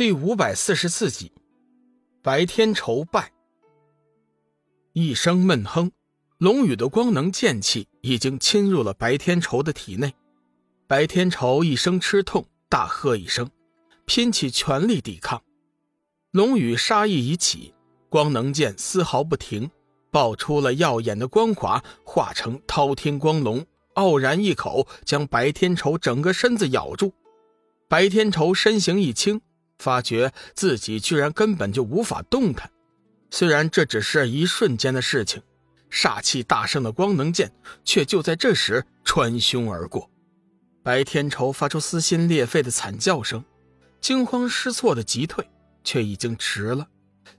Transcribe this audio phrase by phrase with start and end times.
[0.00, 1.30] 第五百四十四集，
[2.22, 3.30] 白天仇败。
[4.94, 5.92] 一声闷哼，
[6.38, 10.14] 龙宇的光能剑气已经侵入了白天仇的体内。
[10.86, 13.50] 白天仇一声吃痛，大喝一声，
[14.06, 15.42] 拼起全力抵抗。
[16.30, 17.74] 龙宇杀意已起，
[18.08, 19.70] 光能剑丝毫不停，
[20.10, 27.12] 爆出了耀眼的光华，化成滔天光龙，傲然一口将白天仇整个身子咬住。
[27.86, 29.42] 白天仇身形一轻。
[29.80, 32.70] 发觉自己居然根本就无法动弹，
[33.30, 35.42] 虽然这只是一瞬间的事情，
[35.90, 37.50] 煞气大盛的光能剑
[37.82, 40.08] 却就在这时穿胸而过。
[40.82, 43.42] 白天仇发出撕心裂肺的惨叫声，
[44.00, 45.48] 惊慌失措的急退，
[45.82, 46.86] 却已经迟了。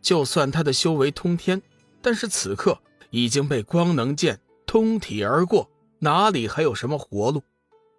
[0.02, 1.62] 就算他的修为通天，
[2.02, 2.80] 但是此刻
[3.12, 7.44] 已经被光能剑通体而过，哪里还有什么活路？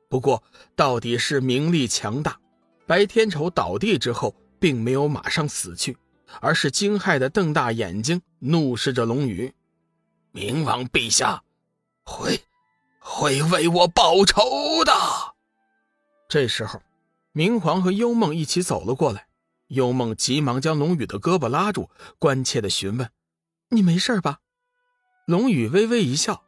[0.08, 0.42] 不过，
[0.74, 2.38] 到底是名利强大。
[2.86, 5.96] 白天仇倒地之后，并没有马上死去，
[6.40, 9.52] 而是惊骇的瞪大眼睛，怒视着龙宇
[10.32, 11.42] ：“冥王陛下，
[12.04, 12.44] 会
[13.00, 14.92] 会为我报仇的。”
[16.30, 16.80] 这时候，
[17.32, 19.26] 明皇和幽梦一起走了过来。
[19.66, 21.90] 幽梦急忙将龙宇的胳膊拉住，
[22.20, 23.10] 关切的询问
[23.70, 24.38] ：“你没事吧？”
[25.26, 26.44] 龙宇微微一笑：“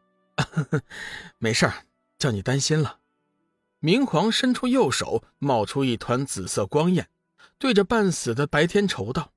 [1.38, 1.68] 没事
[2.16, 3.00] 叫你担心了。”
[3.80, 7.08] 明皇伸出右手，冒出一团紫色光焰，
[7.58, 9.32] 对着半死的白天仇道：“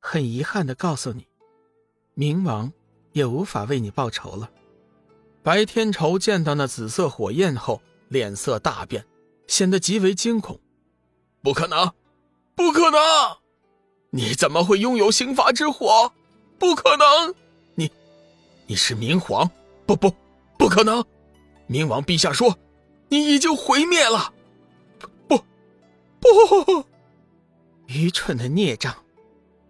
[0.00, 1.26] 很遗憾的告诉你，
[2.16, 2.72] 冥王
[3.12, 4.50] 也无法为你报仇了。”
[5.42, 9.04] 白天仇见到那紫色火焰后，脸色大变，
[9.46, 10.60] 显得极为惊恐
[11.42, 11.92] ：“不可能，
[12.54, 13.00] 不可能！
[14.10, 16.12] 你怎么会拥有刑罚之火？
[16.58, 17.34] 不可能！
[17.74, 17.90] 你，
[18.66, 19.50] 你是冥皇？
[19.86, 20.14] 不不，
[20.58, 21.04] 不可能！
[21.68, 22.56] 冥王陛下说。”
[23.10, 24.34] 你已经毁灭了，
[25.26, 25.38] 不，
[26.20, 26.84] 不，
[27.88, 28.94] 愚蠢的孽障，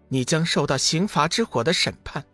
[0.09, 2.25] 你将受到刑罚之火的审判。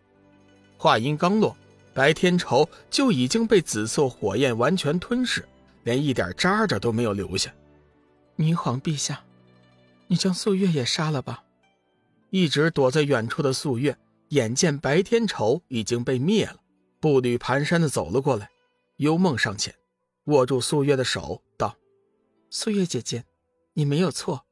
[0.77, 1.55] 话音刚落，
[1.93, 5.47] 白天仇就已经被紫色火焰完全吞噬，
[5.83, 7.53] 连一点渣渣都没有留下。
[8.35, 9.23] 明皇陛下，
[10.07, 11.43] 你将素月也杀了吧。
[12.31, 13.95] 一直躲在远处的素月，
[14.29, 16.57] 眼见白天仇已经被灭了，
[16.99, 18.49] 步履蹒跚的走了过来。
[18.97, 19.73] 幽梦上前。
[20.25, 21.77] 握住素月的手，道
[22.49, 23.25] ：“素月姐姐，
[23.73, 24.43] 你没有错，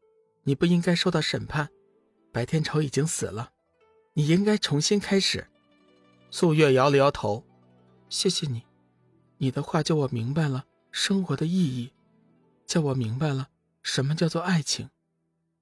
[0.44, 1.70] 你不应该受到审判。
[2.32, 3.52] 白天仇已经死了，
[4.14, 5.48] 你应该重新开始。”
[6.32, 7.44] 素月摇了摇头
[8.10, 8.64] ：“谢谢你，
[9.38, 11.92] 你的话叫我明白了生活的意义，
[12.66, 13.50] 叫我明白了
[13.82, 14.90] 什么叫做爱情。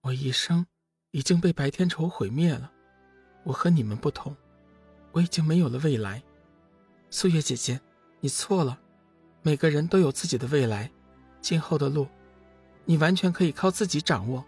[0.01, 0.65] 我一生
[1.11, 2.71] 已经被白天仇毁灭了，
[3.43, 4.35] 我和你们不同，
[5.11, 6.23] 我已经没有了未来。
[7.09, 7.81] 素月姐姐，
[8.19, 8.79] 你错了。”
[9.43, 10.91] 每个人都有自己的未来，
[11.41, 12.07] 今后的路，
[12.85, 14.45] 你完全可以靠自己掌握。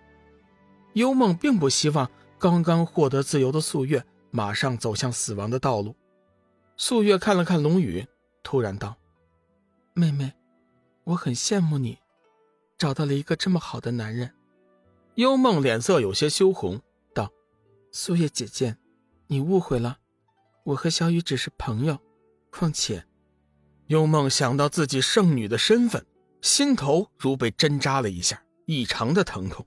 [0.93, 5.95] 幽梦并不希望刚刚获得自由的素月马上走向死亡的道路。
[6.77, 8.05] 素月看了看龙宇，
[8.41, 8.95] 突然道
[9.93, 10.33] ：“妹妹，
[11.03, 11.99] 我很羡慕你，
[12.77, 14.31] 找到了一个这么好的男人。”
[15.15, 16.81] 幽梦脸色有些羞红，
[17.13, 17.31] 道
[17.91, 18.77] ：“素月姐姐，
[19.27, 19.97] 你误会了，
[20.63, 21.99] 我和小雨只是朋友，
[22.51, 23.05] 况且……”
[23.87, 26.03] 幽梦想到自己圣女的身份，
[26.41, 29.63] 心头如被针扎了一下，异常的疼痛。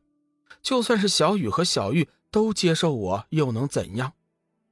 [0.67, 4.15] 就算是小雨和小玉都接受我，又能怎样？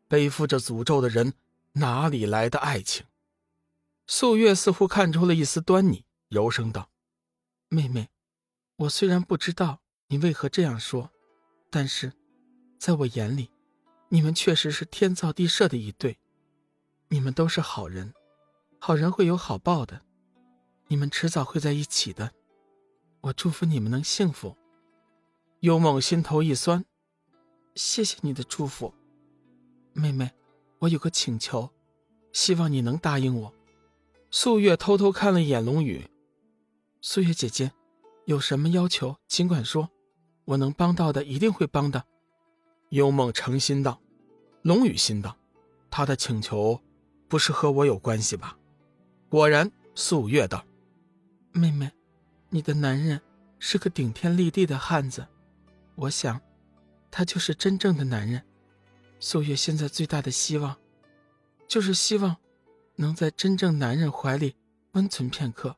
[0.09, 1.35] 背负着诅咒的人，
[1.75, 3.07] 哪里来的爱情？
[4.09, 6.91] 素月似乎看出了一丝端倪，柔声道
[7.71, 8.09] ：“妹妹，
[8.75, 11.13] 我虽然不知道你为何这样说，
[11.71, 12.13] 但是，
[12.77, 13.53] 在我眼里，
[14.09, 16.19] 你们确实是天造地设的一对，
[17.07, 18.13] 你们都是好人。”
[18.81, 20.03] 好人会有好报的，
[20.89, 22.33] 你们迟早会在一起的。
[23.21, 24.57] 我祝福你们能幸福。
[25.65, 26.85] 幽梦心头一酸，
[27.75, 28.93] 谢谢你的祝福，
[29.95, 30.31] 妹妹，
[30.79, 31.71] 我有个请求，
[32.35, 33.51] 希望你能答应我。
[34.31, 36.07] 素月偷偷看了一眼龙宇，
[37.01, 37.73] 素月姐姐，
[38.27, 39.89] 有什么要求尽管说，
[40.45, 42.05] 我能帮到的一定会帮的。
[42.91, 43.99] 幽梦诚心道。
[44.61, 45.35] 龙宇心道，
[45.91, 46.79] 他的请求
[47.27, 48.59] 不是和我有关系吧？
[49.31, 50.63] 果然，素月道
[51.53, 51.91] ：“妹妹，
[52.51, 53.19] 你的男人
[53.59, 55.27] 是个顶天立地的汉子，
[55.97, 56.41] 我想，
[57.11, 58.43] 他就是真正的男人。
[59.21, 60.77] 素月现在最大的希望，
[61.67, 62.37] 就是希望
[62.97, 64.57] 能在真正男人怀里
[64.93, 65.77] 温存片刻。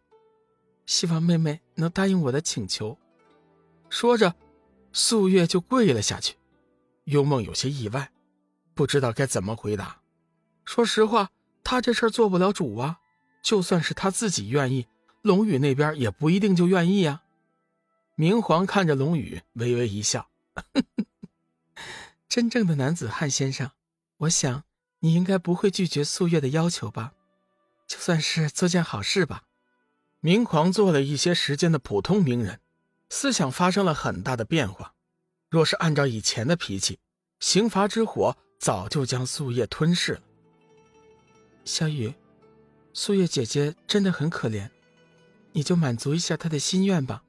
[0.86, 2.98] 希望妹妹能答应我的请求。”
[3.90, 4.34] 说着，
[4.92, 6.36] 素月就跪了下去。
[7.04, 8.10] 幽梦有些意外，
[8.74, 10.00] 不知道该怎么回答。
[10.64, 11.30] 说实话，
[11.62, 12.98] 他这事儿做不了主啊。
[13.42, 14.88] 就算是他自己愿意，
[15.22, 17.22] 龙宇那边也不一定就愿意呀。
[18.18, 20.30] 明皇看着龙宇，微微一笑，
[22.26, 23.72] 真正的男子汉先生，
[24.16, 24.64] 我想
[25.00, 27.12] 你应该不会拒绝素月的要求吧？
[27.86, 29.42] 就算是做件好事吧。
[30.20, 32.58] 明狂做了一些时间的普通名人，
[33.10, 34.94] 思想发生了很大的变化。
[35.50, 36.98] 若是按照以前的脾气，
[37.38, 40.22] 刑罚之火早就将素叶吞噬了。
[41.66, 42.14] 小雨，
[42.94, 44.70] 素叶姐姐真的很可怜，
[45.52, 47.22] 你就满足一下她的心愿吧。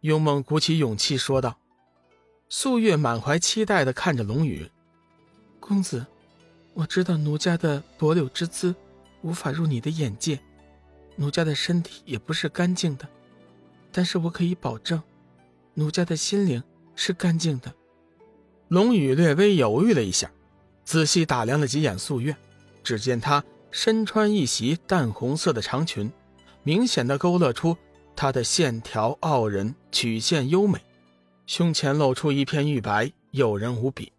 [0.00, 1.58] 幽梦鼓起勇气说道。
[2.48, 4.70] 素月满怀期待的看着龙宇，
[5.58, 6.06] 公子，
[6.74, 8.72] 我知道奴家的薄柳之姿
[9.22, 10.38] 无法入你的眼界，
[11.16, 13.08] 奴家的身体也不是干净的，
[13.90, 15.02] 但是我可以保证，
[15.74, 16.62] 奴家的心灵
[16.94, 17.74] 是干净的。
[18.68, 20.30] 龙宇略微犹豫了一下，
[20.84, 22.36] 仔细打量了几眼素月，
[22.84, 26.12] 只见她身穿一袭淡红色的长裙，
[26.62, 27.76] 明显的勾勒出
[28.16, 30.80] 她的线条傲人，曲线优美。
[31.46, 34.10] 胸前露出一片玉白，诱人无比；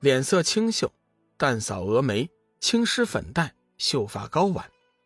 [0.00, 0.90] 脸色清秀，
[1.36, 4.64] 淡扫蛾眉，轻施粉黛，秀发高挽，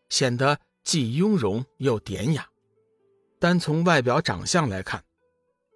[0.08, 2.46] 显得既雍容又典雅。
[3.40, 5.02] 单从外表长相来看，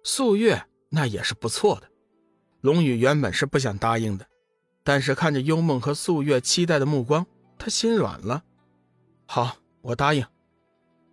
[0.03, 1.89] 素月那也是不错的。
[2.61, 4.25] 龙宇原本是不想答应的，
[4.83, 7.25] 但是看着幽梦和素月期待的目光，
[7.57, 8.43] 他心软了。
[9.25, 10.25] 好，我答应。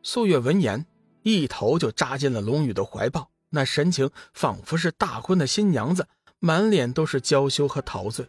[0.03, 0.87] 素月闻言，
[1.23, 3.31] 一头就扎进了龙宇的怀抱。
[3.51, 6.07] 那神情仿佛是大婚的新娘子，
[6.39, 8.27] 满脸都是娇羞和陶醉。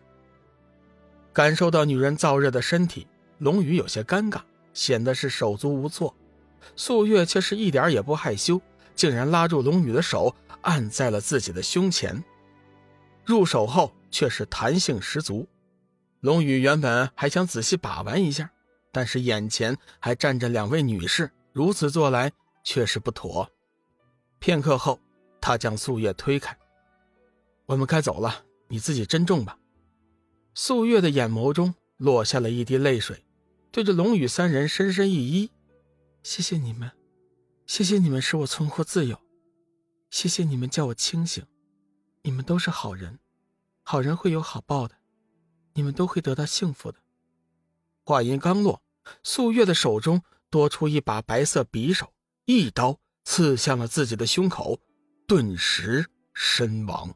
[1.32, 3.08] 感受到女人燥热的身体，
[3.38, 4.42] 龙宇有些尴尬，
[4.74, 6.16] 显得是手足无措。
[6.76, 8.60] 素月却是一点也不害羞，
[8.96, 12.24] 竟然拉住龙宇的手，按在了自己的胸前。
[13.24, 15.48] 入手后却是弹性十足。
[16.20, 18.50] 龙宇原本还想仔细把玩一下，
[18.92, 22.32] 但是眼前还站着两位女士，如此做来
[22.64, 23.52] 确实不妥。
[24.40, 25.00] 片刻后。
[25.44, 26.56] 他将素月推开，
[27.66, 29.58] 我们该走了，你自己珍重吧。
[30.54, 33.26] 素月的眼眸中落下了一滴泪水，
[33.72, 35.50] 对着龙宇三人深深一揖
[36.22, 36.92] ：“谢谢你们，
[37.66, 39.20] 谢谢你们使我重获自由，
[40.12, 41.44] 谢谢你们叫我清醒。
[42.22, 43.18] 你们都是好人，
[43.82, 44.96] 好人会有好报的，
[45.74, 47.00] 你们都会得到幸福的。”
[48.06, 48.84] 话音刚落，
[49.24, 50.22] 素月的手中
[50.52, 52.14] 多出一把白色匕首，
[52.54, 54.78] 一刀刺向了自己的胸口。
[55.26, 57.16] 顿时身亡。